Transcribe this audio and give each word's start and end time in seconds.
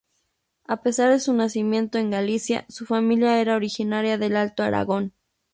A 0.65 0.81
pesar 0.81 1.11
de 1.11 1.19
su 1.19 1.31
nacimiento 1.31 1.99
en 1.99 2.09
Galicia, 2.09 2.65
su 2.69 2.87
familia 2.87 3.39
era 3.39 3.55
originaria 3.55 4.17
del 4.17 4.35
Alto 4.35 4.63
Aragón. 4.63 5.13